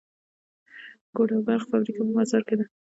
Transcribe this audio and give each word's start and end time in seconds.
د 1.03 1.05
کود 1.15 1.29
او 1.35 1.41
برق 1.47 1.65
فابریکه 1.69 2.01
په 2.07 2.11
مزار 2.17 2.41
کې 2.47 2.55
ده 2.59 2.65